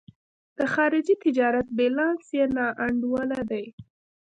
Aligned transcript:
د 0.57 0.59
خارجي 0.73 1.15
تجارت 1.25 1.67
بیلانس 1.77 2.25
یې 2.37 2.45
نا 2.55 2.67
انډوله 2.85 3.39
دی. 3.51 3.65